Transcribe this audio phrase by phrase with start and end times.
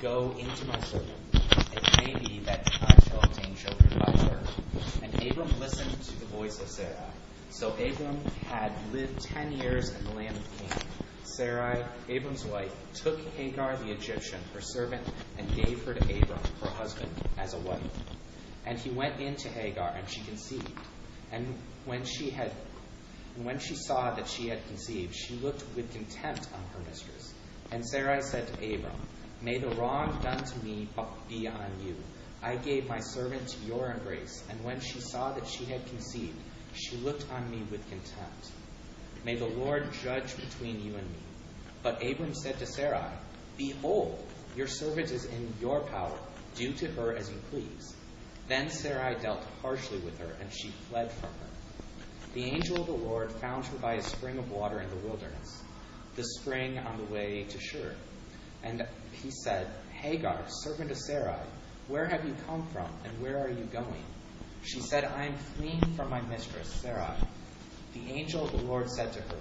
[0.00, 1.10] Go into my servant.
[1.32, 4.40] It may be that I shall obtain children by her.
[5.02, 6.94] And Abram listened to the voice of Sarai.
[7.50, 10.86] So Abram had lived ten years in the land of Canaan.
[11.24, 15.02] Sarai, Abram's wife, took Hagar the Egyptian, her servant,
[15.36, 17.82] and gave her to Abram, her husband, as a wife.
[18.66, 20.70] And he went in to Hagar, and she conceived.
[21.32, 21.44] And
[21.86, 22.52] when she had
[23.36, 27.34] and when she saw that she had conceived, she looked with contempt on her mistress.
[27.70, 28.96] And Sarai said to Abram,
[29.40, 30.88] May the wrong done to me
[31.28, 31.94] be on you.
[32.42, 36.38] I gave my servant to your embrace, and when she saw that she had conceived,
[36.74, 38.50] she looked on me with contempt.
[39.24, 41.18] May the Lord judge between you and me.
[41.82, 43.12] But Abram said to Sarai,
[43.56, 44.24] Behold,
[44.56, 46.18] your servant is in your power.
[46.54, 47.94] Do to her as you please.
[48.48, 51.48] Then Sarai dealt harshly with her, and she fled from her.
[52.34, 55.62] The angel of the Lord found her by a spring of water in the wilderness,
[56.16, 57.94] the spring on the way to Shur.
[58.62, 61.38] And he said, Hagar, servant of Sarai,
[61.88, 64.04] where have you come from, and where are you going?
[64.64, 67.16] She said, I am fleeing from my mistress, Sarai.
[67.94, 69.38] The angel of the Lord said to her,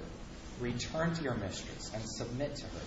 [0.60, 2.82] Return to your mistress and submit to her.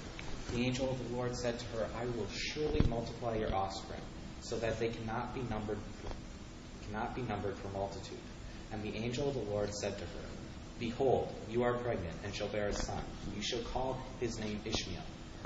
[0.53, 4.01] The angel of the Lord said to her, I will surely multiply your offspring,
[4.41, 5.79] so that they cannot be numbered
[6.91, 8.19] cannot be numbered for multitude.
[8.73, 10.29] And the angel of the Lord said to her,
[10.79, 13.03] Behold, you are pregnant and shall bear a son.
[13.37, 15.03] You shall call his name Ishmael,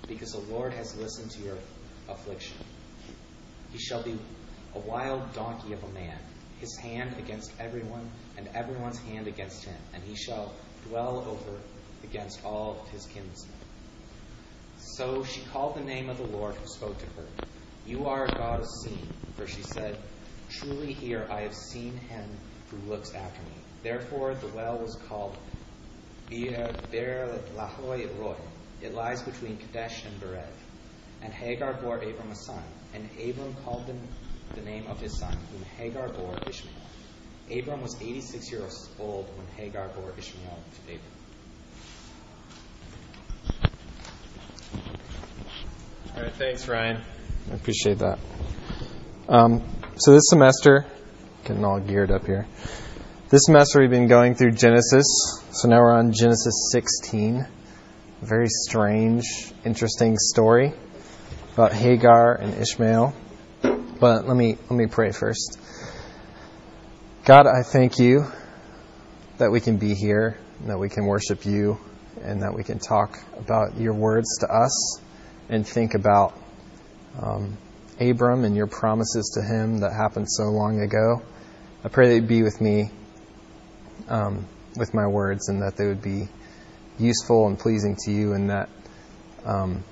[0.06, 1.58] because the Lord has listened to your
[2.08, 2.56] affliction.
[3.72, 4.18] He shall be
[4.74, 6.18] a wild donkey of a man,
[6.58, 10.54] his hand against everyone, and everyone's hand against him, and he shall
[10.88, 11.60] dwell over
[12.02, 13.56] against all his kinsmen.
[14.96, 17.26] So she called the name of the Lord who spoke to her.
[17.86, 19.96] You are a God of seeing, for she said,
[20.50, 22.28] Truly here I have seen him
[22.70, 23.56] who looks after me.
[23.82, 25.36] Therefore the well was called
[26.28, 26.74] Beer
[27.56, 28.36] Lahai Roi.
[28.84, 30.44] It lies between Kadesh and Bered.
[31.22, 33.98] And Hagar bore Abram a son, and Abram called him
[34.54, 36.74] the name of his son, whom Hagar bore Ishmael.
[37.50, 41.00] Abram was 86 years old when Hagar bore Ishmael to Abram.
[46.14, 47.00] All right, thanks, Ryan.
[47.50, 48.18] I appreciate that.
[49.30, 49.62] Um,
[49.96, 50.84] so this semester,
[51.44, 52.46] getting all geared up here.
[53.30, 55.06] This semester we've been going through Genesis.
[55.52, 57.46] So now we're on Genesis 16.
[58.24, 60.72] Very strange, interesting story
[61.52, 63.14] about Hagar and Ishmael.
[63.60, 65.58] But let me let me pray first.
[67.26, 68.24] God, I thank you
[69.36, 71.78] that we can be here, that we can worship you,
[72.22, 75.02] and that we can talk about your words to us
[75.50, 76.34] and think about
[77.22, 77.58] um,
[78.00, 81.20] Abram and your promises to him that happened so long ago.
[81.84, 82.88] I pray that you'd be with me
[84.08, 84.46] um,
[84.76, 86.30] with my words and that they would be
[86.98, 88.68] useful and pleasing to you and that
[89.44, 89.82] um,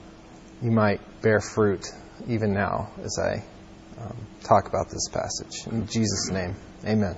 [0.62, 1.86] you might bear fruit
[2.28, 3.42] even now as I
[4.00, 5.66] um, talk about this passage.
[5.66, 7.16] In Jesus' name, amen.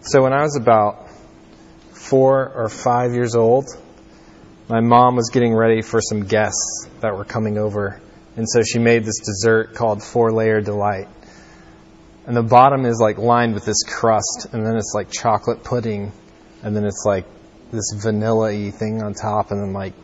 [0.00, 1.08] So when I was about
[1.92, 3.64] four or five years old,
[4.68, 8.00] my mom was getting ready for some guests that were coming over.
[8.36, 11.08] And so she made this dessert called Four Layer Delight.
[12.26, 16.12] And the bottom is like lined with this crust, and then it's like chocolate pudding,
[16.62, 17.26] and then it's like
[17.72, 19.94] this vanilla y thing on top, and then like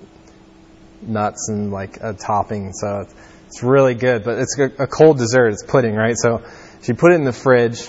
[1.03, 2.73] nuts and like a topping.
[2.73, 3.07] So
[3.47, 5.49] it's really good, but it's a cold dessert.
[5.49, 6.17] It's pudding, right?
[6.17, 6.45] So
[6.83, 7.89] she put it in the fridge,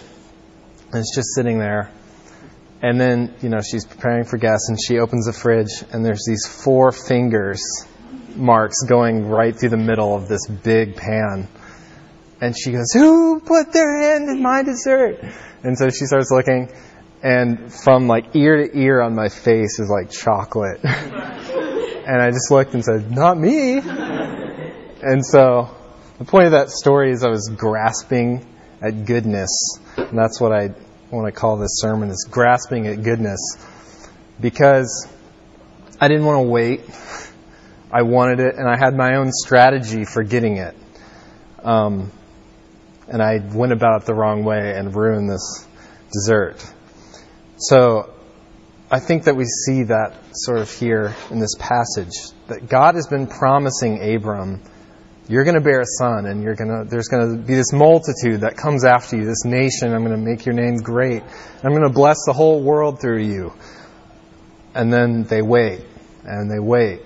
[0.91, 1.91] and it's just sitting there.
[2.81, 6.25] And then, you know, she's preparing for guests and she opens the fridge and there's
[6.27, 7.61] these four fingers
[8.35, 11.47] marks going right through the middle of this big pan.
[12.39, 15.19] And she goes, Who put their hand in my dessert?
[15.63, 16.71] And so she starts looking
[17.23, 20.79] and from like ear to ear on my face is like chocolate.
[20.83, 23.77] and I just looked and said, Not me.
[23.77, 25.75] And so
[26.17, 28.45] the point of that story is I was grasping
[28.81, 29.79] at goodness.
[29.97, 30.73] And that's what I
[31.11, 33.39] want to call this sermon is grasping at goodness
[34.39, 35.07] because
[35.99, 36.81] I didn't want to wait.
[37.91, 40.75] I wanted it, and I had my own strategy for getting it.
[41.61, 42.11] Um,
[43.07, 45.67] and I went about it the wrong way and ruined this
[46.13, 46.63] dessert.
[47.61, 48.11] So
[48.90, 52.16] I think that we see that sort of here in this passage
[52.47, 54.61] that God has been promising Abram
[55.29, 57.72] you're going to bear a son and you're going to there's going to be this
[57.72, 59.93] multitude that comes after you this nation.
[59.93, 61.23] I'm going to make your name great.
[61.63, 63.53] I'm going to bless the whole world through you.
[64.73, 65.85] And then they wait
[66.25, 67.02] and they wait.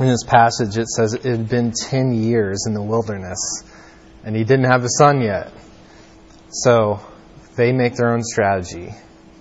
[0.00, 3.62] In this passage it says it had been 10 years in the wilderness
[4.24, 5.52] and he didn't have a son yet.
[6.50, 7.00] So
[7.56, 8.94] they make their own strategy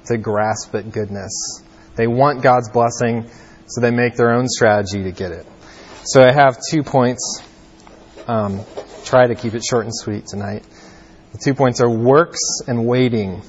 [0.07, 1.61] to grasp at goodness
[1.95, 3.29] they want god's blessing
[3.67, 5.45] so they make their own strategy to get it
[6.03, 7.41] so i have two points
[8.27, 8.65] um,
[9.05, 10.63] try to keep it short and sweet tonight.
[11.31, 13.41] The two points are works and waiting.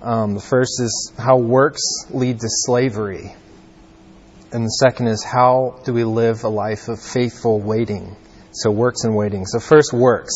[0.00, 3.34] Um, the first is how works lead to slavery.
[4.52, 8.16] And the second is how do we live a life of faithful waiting?
[8.52, 9.44] So, works and waiting.
[9.44, 10.32] So, first, works.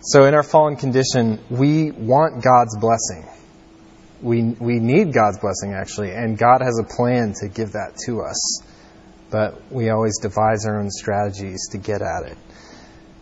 [0.00, 3.26] So, in our fallen condition, we want God's blessing.
[4.20, 8.22] We, we need God's blessing, actually, and God has a plan to give that to
[8.22, 8.62] us.
[9.30, 12.38] But we always devise our own strategies to get at it.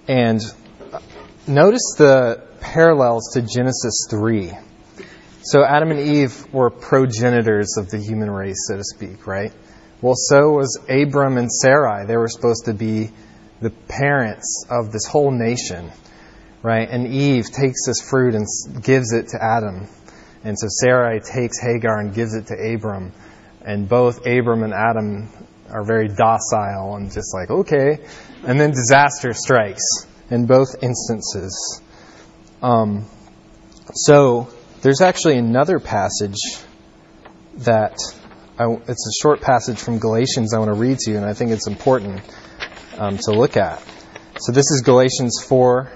[0.08, 0.40] And
[0.92, 1.00] uh,
[1.46, 4.52] notice the parallels to Genesis 3.
[5.42, 9.52] So, Adam and Eve were progenitors of the human race, so to speak, right?
[10.00, 12.06] Well, so was Abram and Sarai.
[12.06, 13.10] They were supposed to be
[13.60, 15.90] the parents of this whole nation,
[16.62, 16.88] right?
[16.88, 18.46] And Eve takes this fruit and
[18.82, 19.88] gives it to Adam.
[20.44, 23.12] And so Sarai takes Hagar and gives it to Abram.
[23.62, 25.28] And both Abram and Adam
[25.70, 27.98] are very docile and just like, okay.
[28.44, 31.82] And then disaster strikes in both instances.
[32.62, 33.06] Um,
[33.94, 34.48] so
[34.82, 36.38] there's actually another passage
[37.58, 37.96] that
[38.58, 41.34] I, it's a short passage from Galatians I want to read to you, and I
[41.34, 42.22] think it's important
[42.96, 43.82] um, to look at.
[44.38, 45.92] So this is Galatians 4,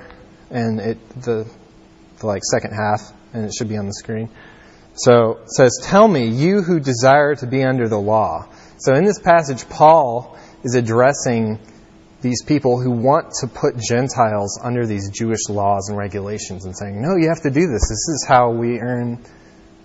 [0.50, 1.50] and it the,
[2.18, 4.28] the like second half, and it should be on the screen.
[4.94, 8.46] So it says, "Tell me, you who desire to be under the law."
[8.78, 11.58] So in this passage, Paul is addressing
[12.20, 17.00] these people who want to put Gentiles under these Jewish laws and regulations and saying,
[17.00, 17.88] "No, you have to do this.
[17.88, 19.18] This is how we earn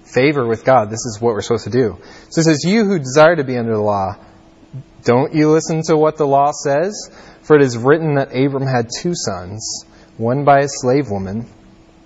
[0.06, 0.90] favor with God.
[0.90, 1.98] This is what we're supposed to do.
[2.30, 4.16] So it says, You who desire to be under the law,
[5.04, 7.10] don't you listen to what the law says?
[7.44, 9.86] For it is written that Abram had two sons,
[10.18, 11.48] one by a slave woman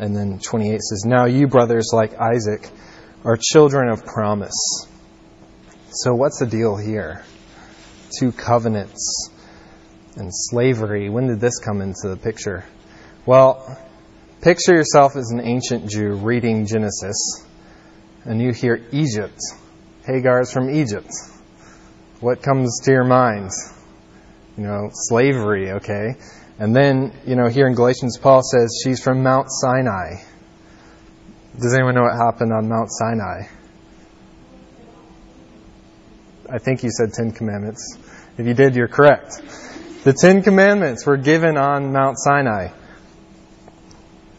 [0.00, 2.70] And then 28 says, Now you, brothers, like Isaac,
[3.22, 4.86] are children of promise.
[5.90, 7.22] So, what's the deal here?
[8.18, 9.28] Two covenants
[10.16, 11.10] and slavery.
[11.10, 12.64] When did this come into the picture?
[13.26, 13.78] Well,
[14.40, 17.44] picture yourself as an ancient Jew reading Genesis,
[18.24, 19.38] and you hear Egypt.
[20.06, 21.12] Hagar is from Egypt.
[22.20, 23.50] What comes to your mind?
[24.56, 26.14] You know, slavery, okay?
[26.60, 30.16] And then, you know, here in Galatians, Paul says she's from Mount Sinai.
[31.58, 33.46] Does anyone know what happened on Mount Sinai?
[36.52, 37.96] I think you said Ten Commandments.
[38.36, 39.40] If you did, you're correct.
[40.04, 42.68] The Ten Commandments were given on Mount Sinai.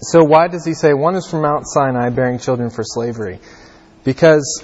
[0.01, 3.39] So, why does he say one is from Mount Sinai bearing children for slavery?
[4.03, 4.63] Because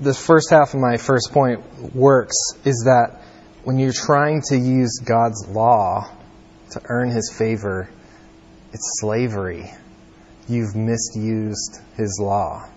[0.00, 3.22] the first half of my first point works is that
[3.62, 6.16] when you're trying to use God's law
[6.72, 7.88] to earn his favor,
[8.72, 9.70] it's slavery.
[10.48, 12.68] You've misused his law.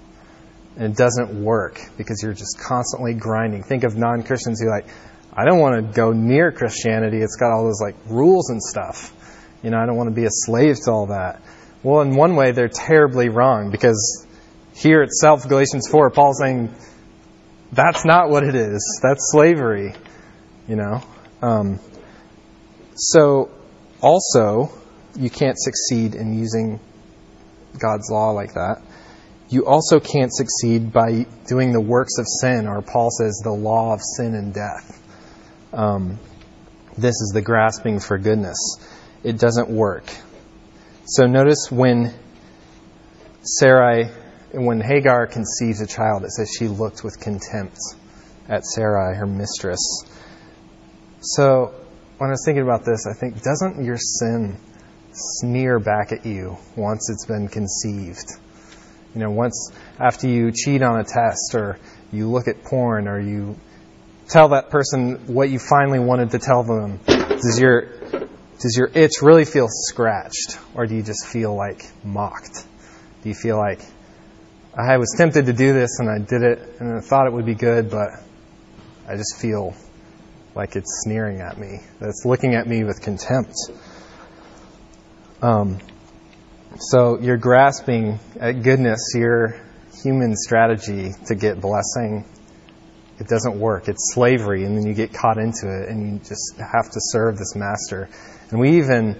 [0.76, 3.64] And it doesn't work because you're just constantly grinding.
[3.64, 4.88] Think of non Christians who, like,
[5.36, 7.18] I don't want to go near Christianity.
[7.18, 9.12] It's got all those like rules and stuff.
[9.64, 11.42] You know, I don't want to be a slave to all that.
[11.84, 14.28] Well, in one way, they're terribly wrong because
[14.76, 16.74] here itself, Galatians 4, Paul's saying
[17.72, 19.00] that's not what it is.
[19.02, 19.94] That's slavery.
[20.68, 21.04] You know?
[21.42, 21.80] Um,
[22.96, 23.50] so,
[24.04, 24.70] also,
[25.16, 26.80] you can't succeed in using
[27.80, 28.82] God's law like that.
[29.50, 33.94] You also can't succeed by doing the works of sin, or Paul says the law
[33.94, 35.00] of sin and death.
[35.72, 36.20] Um,
[36.98, 38.78] this is the grasping for goodness.
[39.24, 40.06] It doesn't work.
[41.06, 42.14] So notice when
[43.42, 44.10] Sarai,
[44.52, 47.78] when Hagar conceives a child, it says she looked with contempt
[48.50, 50.04] at Sarai, her mistress.
[51.22, 51.74] So
[52.18, 54.58] when I was thinking about this, I think, doesn't your sin
[55.12, 58.30] sneer back at you once it's been conceived?
[59.14, 61.78] You know, once after you cheat on a test or
[62.12, 63.58] you look at porn or you
[64.28, 67.00] tell that person what you finally wanted to tell them?
[67.06, 67.82] Does your
[68.60, 72.66] does your itch really feel scratched, or do you just feel like mocked?
[73.22, 73.82] Do you feel like
[74.76, 77.46] I was tempted to do this and I did it and I thought it would
[77.46, 78.10] be good, but
[79.08, 79.76] I just feel
[80.56, 83.56] like it's sneering at me, that it's looking at me with contempt.
[85.42, 85.80] Um,
[86.80, 89.60] so you're grasping at goodness, your
[90.04, 92.26] human strategy to get blessing
[93.20, 93.88] it doesn't work.
[93.88, 97.38] It's slavery, and then you get caught into it, and you just have to serve
[97.38, 98.10] this master.
[98.50, 99.18] And we even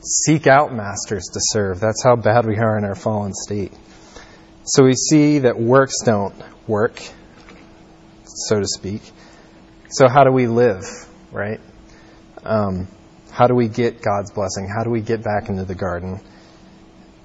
[0.00, 1.80] seek out masters to serve.
[1.80, 3.72] That's how bad we are in our fallen state.
[4.64, 6.34] So we see that works don't
[6.66, 7.02] work,
[8.24, 9.02] so to speak.
[9.94, 10.82] So how do we live,
[11.30, 11.60] right?
[12.42, 12.88] Um,
[13.30, 14.68] how do we get God's blessing?
[14.68, 16.20] How do we get back into the garden?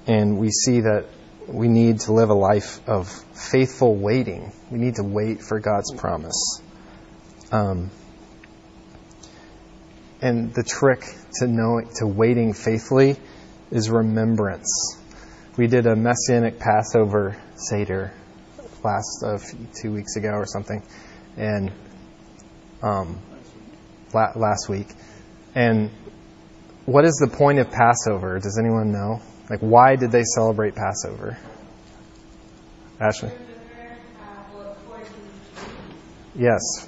[0.05, 1.07] And we see that
[1.47, 4.53] we need to live a life of faithful waiting.
[4.69, 6.61] We need to wait for God's promise.
[7.51, 7.89] Um,
[10.21, 11.05] and the trick
[11.39, 13.15] to knowing to waiting faithfully
[13.71, 14.95] is remembrance.
[15.57, 18.13] We did a messianic Passover Seder
[18.83, 19.39] last uh,
[19.81, 20.83] two weeks ago or something,
[21.35, 21.71] and
[22.81, 23.19] um,
[24.13, 24.87] la- last week.
[25.55, 25.91] And
[26.85, 28.39] what is the point of Passover?
[28.39, 29.21] Does anyone know?
[29.49, 31.37] Like, why did they celebrate Passover?
[32.99, 33.31] Ashley?
[36.35, 36.87] Yes.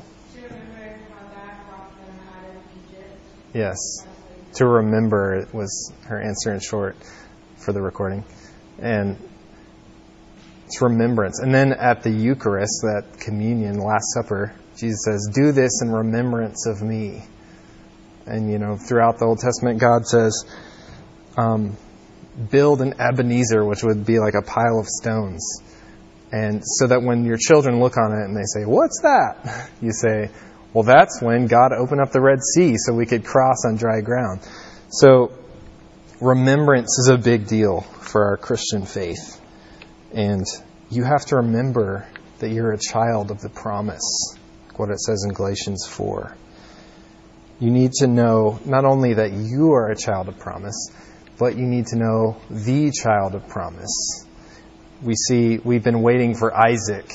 [3.53, 3.77] Yes.
[4.55, 6.95] To remember was her answer in short
[7.57, 8.24] for the recording.
[8.79, 9.17] And
[10.65, 11.39] it's remembrance.
[11.39, 16.66] And then at the Eucharist, that communion, Last Supper, Jesus says, Do this in remembrance
[16.66, 17.24] of me.
[18.25, 20.46] And, you know, throughout the Old Testament, God says,
[21.38, 21.75] um,
[22.50, 25.62] build an Ebenezer, which would be like a pile of stones.
[26.32, 29.70] And so that when your children look on it and they say, What's that?
[29.82, 30.30] You say,
[30.74, 34.01] Well, that's when God opened up the Red Sea so we could cross on dry
[34.01, 34.42] ground.
[34.90, 35.32] So,
[36.22, 39.40] remembrance is a big deal for our Christian faith.
[40.13, 40.46] And
[40.90, 42.08] you have to remember
[42.40, 44.36] that you're a child of the promise,
[44.81, 46.35] what it says in Galatians 4.
[47.59, 50.89] You need to know not only that you are a child of promise,
[51.38, 54.25] but you need to know the child of promise.
[55.03, 57.11] We see we've been waiting for Isaac,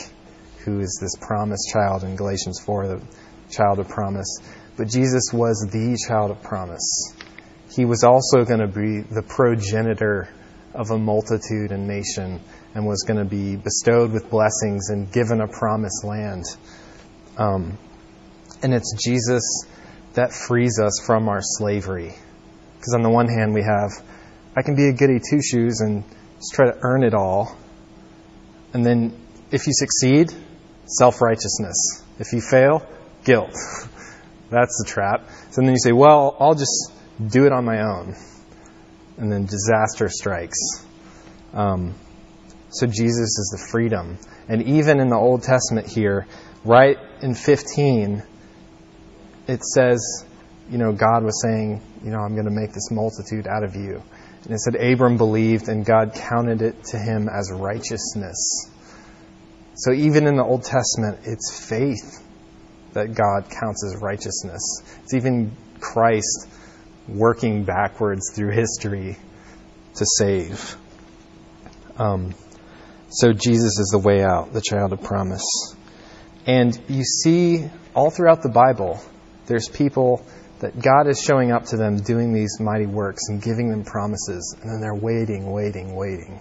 [0.64, 3.02] who is this promised child in Galatians 4, the
[3.50, 4.38] child of promise.
[4.76, 7.12] But Jesus was the child of promise.
[7.74, 10.28] He was also going to be the progenitor
[10.72, 12.40] of a multitude and nation
[12.74, 16.44] and was going to be bestowed with blessings and given a promised land.
[17.36, 17.78] Um,
[18.62, 19.66] and it's Jesus
[20.14, 22.14] that frees us from our slavery.
[22.76, 23.90] Because on the one hand, we have,
[24.56, 26.04] I can be a goody two shoes and
[26.36, 27.56] just try to earn it all.
[28.72, 29.14] And then
[29.50, 30.32] if you succeed,
[30.86, 32.02] self righteousness.
[32.18, 32.86] If you fail,
[33.24, 33.52] guilt.
[34.50, 35.28] That's the trap.
[35.50, 36.92] So then you say, well, I'll just
[37.26, 38.14] do it on my own.
[39.18, 40.58] And then disaster strikes.
[41.52, 41.94] Um,
[42.70, 44.18] so Jesus is the freedom.
[44.48, 46.26] And even in the Old Testament here,
[46.64, 48.22] right in 15,
[49.48, 50.24] it says,
[50.70, 53.76] you know, God was saying, you know, I'm going to make this multitude out of
[53.76, 54.02] you.
[54.44, 58.70] And it said, Abram believed, and God counted it to him as righteousness.
[59.74, 62.24] So even in the Old Testament, it's faith
[62.94, 64.82] that God counts as righteousness.
[65.02, 66.48] It's even Christ
[67.08, 69.16] working backwards through history
[69.96, 70.76] to save.
[71.98, 72.34] Um,
[73.10, 75.44] so Jesus is the way out, the child of promise.
[76.46, 79.00] And you see all throughout the Bible,
[79.46, 80.24] there's people
[80.60, 84.56] that God is showing up to them doing these mighty works and giving them promises,
[84.60, 86.40] and then they're waiting, waiting, waiting.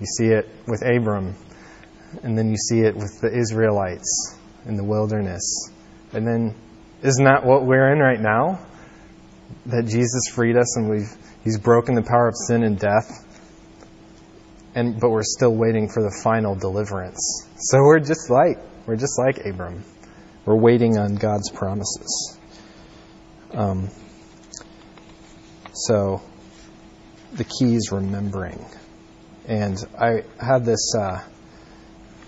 [0.00, 1.34] You see it with Abram,
[2.22, 5.70] and then you see it with the Israelites in the wilderness.
[6.12, 6.54] And then,
[7.02, 8.64] isn't that what we're in right now?
[9.66, 11.10] That Jesus freed us and we've
[11.46, 13.24] He's broken the power of sin and death.
[14.74, 17.46] And but we're still waiting for the final deliverance.
[17.56, 19.84] So we're just like we're just like Abram.
[20.44, 22.38] We're waiting on God's promises.
[23.52, 23.90] Um,
[25.72, 26.22] so
[27.32, 28.64] the key is remembering.
[29.48, 31.20] And I had this, uh,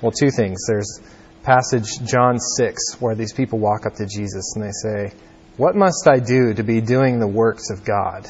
[0.03, 0.65] well, two things.
[0.67, 1.01] There's
[1.43, 5.17] passage John 6 where these people walk up to Jesus and they say,
[5.57, 8.27] What must I do to be doing the works of God?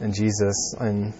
[0.00, 1.14] And Jesus, in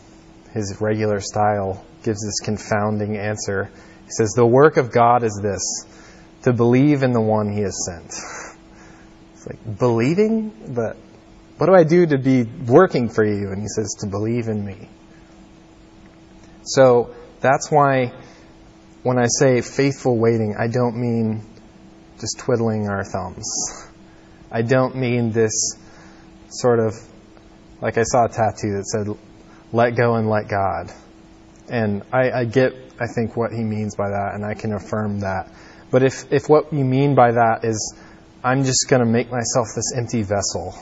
[0.53, 3.71] his regular style, gives this confounding answer.
[4.05, 5.87] He says, The work of God is this
[6.43, 8.13] to believe in the one he has sent.
[9.35, 10.51] It's like, believing?
[10.75, 10.97] But
[11.57, 13.51] what do I do to be working for you?
[13.51, 14.89] And he says, to believe in me.
[16.65, 18.13] So that's why
[19.03, 21.43] when I say faithful waiting, I don't mean
[22.21, 23.47] just twiddling our thumbs.
[24.51, 25.77] I don't mean this
[26.49, 26.95] sort of,
[27.81, 29.09] like I saw a tattoo that said,
[29.73, 30.91] let go and let God.
[31.69, 35.21] And I, I get, I think, what he means by that, and I can affirm
[35.21, 35.49] that.
[35.91, 37.97] But if, if what you mean by that is,
[38.43, 40.75] I'm just going to make myself this empty vessel,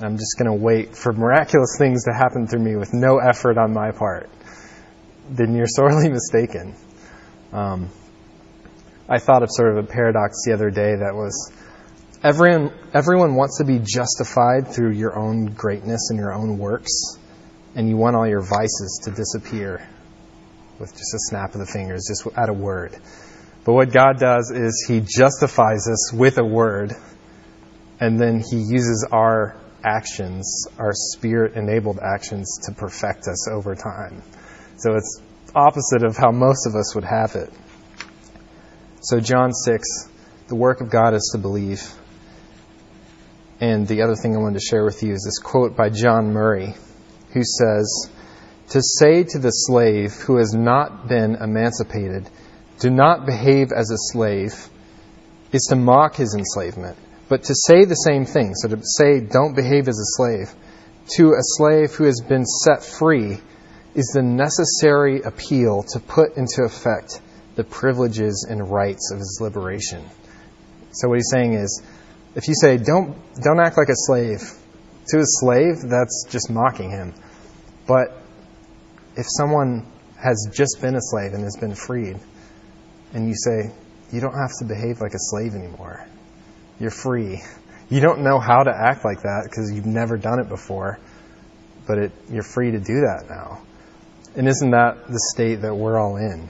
[0.00, 3.58] I'm just going to wait for miraculous things to happen through me with no effort
[3.58, 4.30] on my part,
[5.28, 6.74] then you're sorely mistaken.
[7.52, 7.90] Um,
[9.08, 11.52] I thought of sort of a paradox the other day that was
[12.22, 17.18] everyone, everyone wants to be justified through your own greatness and your own works,
[17.74, 19.86] and you want all your vices to disappear
[20.80, 22.96] with just a snap of the fingers, just at a word.
[23.64, 26.96] But what God does is He justifies us with a word,
[28.00, 34.22] and then He uses our actions, our spirit enabled actions, to perfect us over time.
[34.78, 35.22] So it's
[35.54, 37.52] opposite of how most of us would have it.
[39.02, 39.88] So, John 6,
[40.48, 41.82] the work of God is to believe.
[43.60, 46.32] And the other thing I wanted to share with you is this quote by John
[46.32, 46.74] Murray,
[47.32, 48.10] who says,
[48.70, 52.28] To say to the slave who has not been emancipated,
[52.78, 54.68] do not behave as a slave,
[55.52, 56.96] is to mock his enslavement.
[57.28, 60.54] But to say the same thing, so to say, don't behave as a slave,
[61.16, 63.38] to a slave who has been set free,
[63.94, 67.20] is the necessary appeal to put into effect
[67.56, 70.04] the privileges and rights of his liberation.
[70.92, 71.82] So what he's saying is,
[72.36, 74.42] if you say, don't, don't act like a slave,
[75.08, 77.14] to a slave, that's just mocking him.
[77.88, 78.19] But
[79.16, 79.86] if someone
[80.22, 82.18] has just been a slave and has been freed,
[83.12, 83.72] and you say,
[84.12, 86.06] you don't have to behave like a slave anymore,
[86.78, 87.42] you're free.
[87.92, 91.00] You don't know how to act like that because you've never done it before,
[91.88, 93.62] but it, you're free to do that now.
[94.36, 96.48] And isn't that the state that we're all in?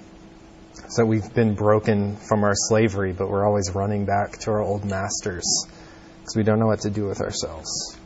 [0.91, 4.85] So we've been broken from our slavery, but we're always running back to our old
[4.85, 5.65] masters
[6.19, 7.97] because we don't know what to do with ourselves.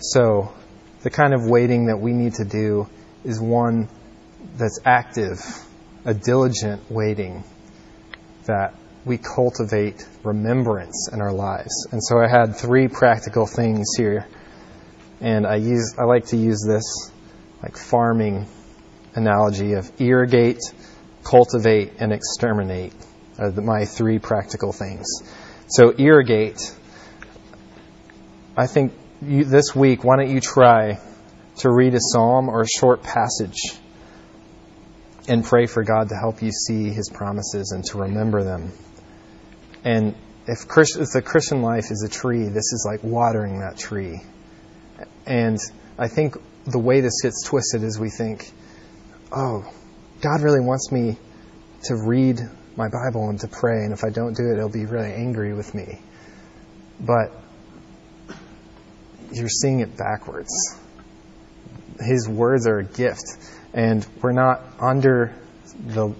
[0.00, 0.52] So
[1.02, 2.88] the kind of waiting that we need to do
[3.24, 3.88] is one
[4.56, 5.38] that's active,
[6.04, 7.44] a diligent waiting
[8.46, 8.74] that
[9.04, 11.88] we cultivate remembrance in our lives.
[11.90, 14.26] And so I had three practical things here.
[15.20, 17.10] And I use I like to use this
[17.62, 18.46] like farming
[19.14, 20.60] analogy of irrigate,
[21.22, 22.92] cultivate, and exterminate
[23.38, 25.06] are my three practical things.
[25.68, 26.60] So irrigate.
[28.56, 30.98] I think you, this week, why don't you try
[31.58, 33.58] to read a psalm or a short passage
[35.28, 38.72] and pray for God to help you see His promises and to remember them.
[39.84, 40.14] And
[40.46, 44.20] if, Christ, if the Christian life is a tree, this is like watering that tree.
[45.26, 45.58] And
[45.98, 48.50] I think the way this gets twisted is we think,
[49.30, 49.64] oh,
[50.20, 51.16] God really wants me
[51.84, 52.40] to read
[52.76, 55.52] my Bible and to pray, and if I don't do it, he'll be really angry
[55.52, 56.00] with me.
[57.00, 57.32] But
[59.32, 60.52] you're seeing it backwards.
[62.02, 63.24] His words are a gift,
[63.72, 65.34] and we're not under
[65.86, 66.14] the,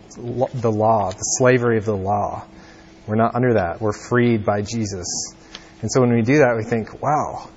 [0.54, 2.46] the law, the slavery of the law.
[3.06, 3.80] We're not under that.
[3.80, 5.34] We're freed by Jesus.
[5.80, 7.48] And so when we do that, we think, wow,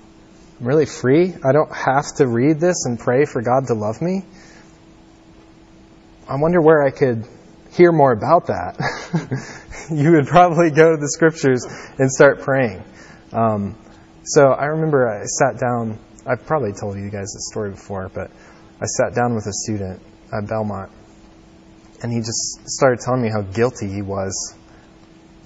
[0.60, 1.34] I'm really free.
[1.44, 4.24] I don't have to read this and pray for God to love me.
[6.28, 7.26] I wonder where I could
[7.74, 8.78] hear more about that.
[9.92, 11.66] you would probably go to the scriptures
[12.00, 12.84] and start praying.
[13.32, 13.78] Um,
[14.24, 16.00] so I remember I sat down.
[16.28, 18.32] I've probably told you guys this story before, but
[18.82, 20.02] I sat down with a student
[20.34, 20.92] at Belmont,
[22.02, 24.56] and he just started telling me how guilty he was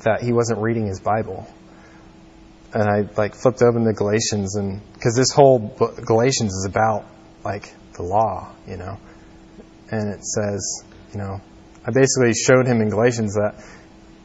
[0.04, 1.46] that he wasn't reading his Bible.
[2.74, 7.06] And I like flipped open the Galatians, and because this whole book, Galatians is about
[7.44, 8.98] like the law, you know,
[9.92, 11.42] and it says, you know,
[11.86, 13.64] I basically showed him in Galatians that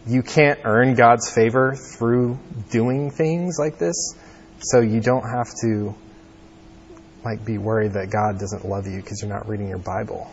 [0.06, 2.38] you can't earn God's favor through
[2.70, 4.14] doing things like this,
[4.60, 5.94] so you don't have to
[7.24, 10.30] like be worried that God doesn't love you because you're not reading your Bible.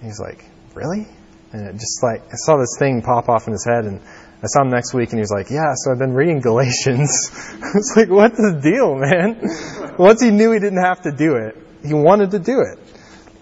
[0.00, 1.06] And he's like, really?
[1.52, 4.00] And it just like I saw this thing pop off in his head, and
[4.42, 7.30] I saw him next week, and he was like, "Yeah, so I've been reading Galatians."
[7.62, 11.36] I was like, "What's the deal, man?" Once he knew he didn't have to do
[11.36, 12.78] it, he wanted to do it.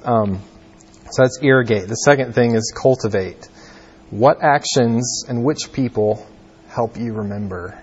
[0.05, 0.40] Um,
[1.11, 1.88] so that's irrigate.
[1.88, 3.49] The second thing is cultivate.
[4.11, 6.25] What actions and which people
[6.69, 7.81] help you remember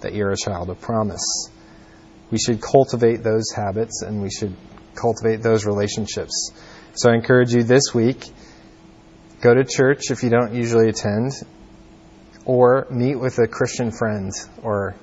[0.00, 1.50] that you're a child of promise?
[2.30, 4.54] We should cultivate those habits and we should
[4.94, 6.52] cultivate those relationships.
[6.94, 8.24] So I encourage you this week
[9.40, 11.32] go to church if you don't usually attend,
[12.44, 14.94] or meet with a Christian friend or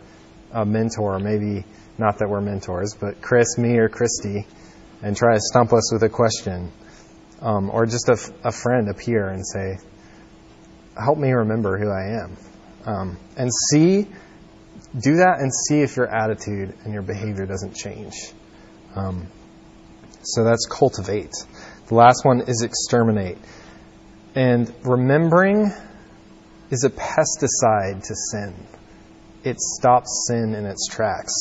[0.52, 1.66] a mentor, maybe
[1.98, 4.46] not that we're mentors, but Chris, me, or Christy,
[5.02, 6.72] and try to stump us with a question.
[7.40, 9.78] Um, or just a, a, friend appear and say,
[11.00, 12.38] Help me remember who I am.
[12.84, 14.08] Um, and see,
[14.94, 18.14] do that and see if your attitude and your behavior doesn't change.
[18.96, 19.28] Um,
[20.24, 21.32] so that's cultivate.
[21.88, 23.38] The last one is exterminate.
[24.36, 25.72] And remembering
[26.70, 28.54] is a pesticide to sin.
[29.44, 31.34] It stops sin in its tracks.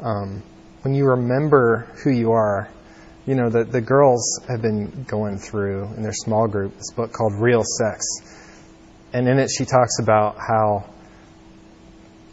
[0.00, 0.42] Um,
[0.82, 2.68] when you remember who you are,
[3.26, 7.12] you know, the, the girls have been going through in their small group this book
[7.12, 8.04] called Real Sex.
[9.12, 10.84] and in it she talks about how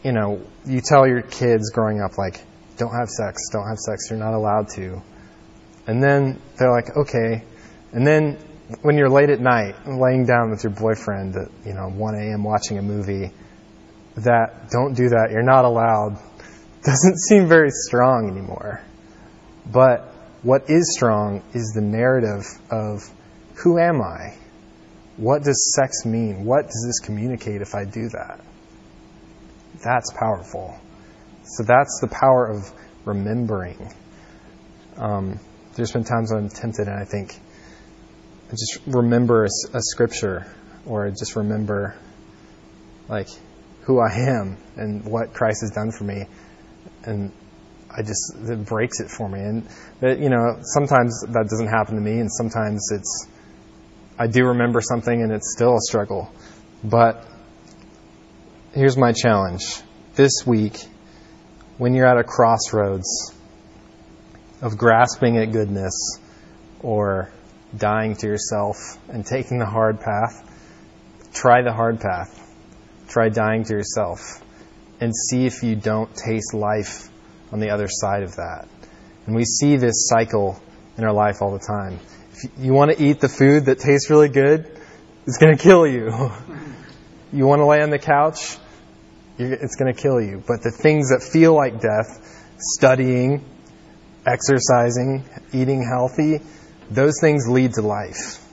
[0.07, 2.41] you know you tell your kids growing up like
[2.77, 5.01] don't have sex don't have sex you're not allowed to
[5.85, 7.43] and then they're like okay
[7.91, 8.37] and then
[8.83, 12.41] when you're late at night laying down with your boyfriend at you know 1 a.m
[12.41, 13.29] watching a movie
[14.15, 16.17] that don't do that you're not allowed
[16.85, 18.79] doesn't seem very strong anymore
[19.69, 23.01] but what is strong is the narrative of
[23.55, 24.37] who am i
[25.17, 26.45] what does sex mean?
[26.45, 28.39] What does this communicate if I do that?
[29.83, 30.77] That's powerful.
[31.43, 32.71] So that's the power of
[33.05, 33.93] remembering.
[34.97, 35.39] Um,
[35.75, 37.39] there's been times when I'm tempted and I think,
[38.47, 40.51] I just remember a, a scripture
[40.85, 41.95] or I just remember
[43.07, 43.27] like
[43.81, 46.25] who I am and what Christ has done for me.
[47.03, 47.31] And
[47.89, 49.39] I just, it breaks it for me.
[49.39, 49.67] And,
[50.21, 53.27] you know, sometimes that doesn't happen to me and sometimes it's,
[54.19, 56.31] I do remember something and it's still a struggle.
[56.83, 57.25] But
[58.77, 59.81] here's my challenge.
[60.15, 60.85] This week,
[61.77, 63.33] when you're at a crossroads
[64.61, 66.19] of grasping at goodness
[66.81, 67.31] or
[67.75, 68.75] dying to yourself
[69.09, 70.43] and taking the hard path,
[71.33, 72.43] try the hard path.
[73.07, 74.19] Try dying to yourself
[74.99, 77.09] and see if you don't taste life
[77.51, 78.67] on the other side of that.
[79.25, 80.61] And we see this cycle
[80.97, 81.99] in our life all the time
[82.43, 84.69] if you want to eat the food that tastes really good,
[85.25, 86.31] it's going to kill you.
[87.33, 88.57] You want to lay on the couch,
[89.37, 90.43] it's going to kill you.
[90.45, 92.07] But the things that feel like death,
[92.57, 93.43] studying,
[94.25, 95.23] exercising,
[95.53, 96.39] eating healthy,
[96.89, 98.43] those things lead to life.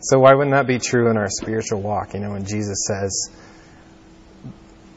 [0.00, 2.14] So why wouldn't that be true in our spiritual walk?
[2.14, 3.30] You know, when Jesus says,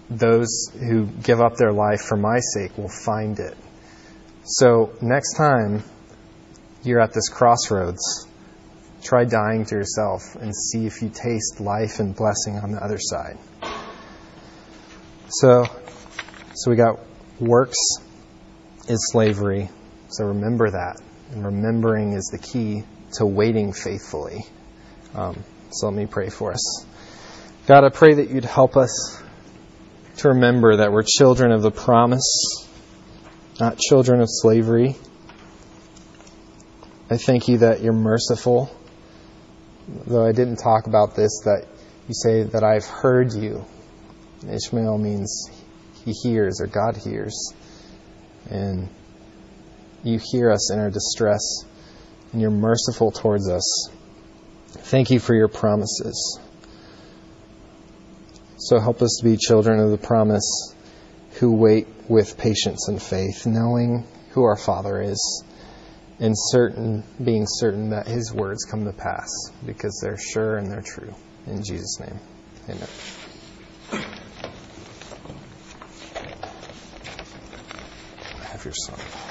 [0.10, 3.58] those who give up their life for my sake will find it.
[4.44, 5.84] So next time
[6.84, 8.28] you're at this crossroads,
[9.02, 12.98] try dying to yourself and see if you taste life and blessing on the other
[13.00, 13.38] side.
[15.30, 15.66] So,
[16.54, 17.00] so we got
[17.40, 17.78] works
[18.88, 19.70] is slavery.
[20.10, 21.02] So remember that.
[21.32, 24.46] And remembering is the key to waiting faithfully.
[25.14, 26.86] Um, so let me pray for us.
[27.68, 29.22] God, I pray that you'd help us
[30.18, 32.66] to remember that we're children of the promise,
[33.60, 34.96] not children of slavery.
[37.10, 38.72] I thank you that you're merciful.
[40.06, 41.66] Though I didn't talk about this, that
[42.08, 43.66] you say that I've heard you.
[44.46, 45.50] Ishmael means
[46.06, 47.54] he hears or God hears.
[48.50, 48.90] And
[50.04, 51.66] you hear us in our distress,
[52.32, 53.90] and you're merciful towards us.
[54.70, 56.40] Thank you for your promises.
[58.58, 60.74] So help us to be children of the promise
[61.40, 65.44] who wait with patience and faith, knowing who our Father is
[66.20, 69.30] and certain, being certain that his words come to pass
[69.66, 71.14] because they're sure and they're true.
[71.46, 72.20] In Jesus' name,
[72.70, 72.88] amen.
[78.68, 79.27] I have your son.